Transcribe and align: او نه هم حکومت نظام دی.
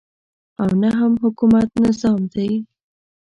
او 0.61 0.69
نه 0.81 0.89
هم 0.99 1.13
حکومت 1.23 1.67
نظام 1.85 2.21
دی. 2.33 2.49